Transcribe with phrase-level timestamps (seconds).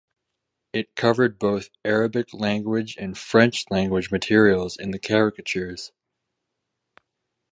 [0.73, 5.91] It covered both Arabic language and French language materials in the caricatures.